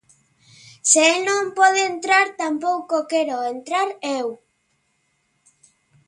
[0.89, 4.27] Se el non pode entrar, tampouco quero entrar eu.